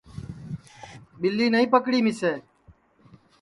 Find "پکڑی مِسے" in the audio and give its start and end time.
1.73-2.33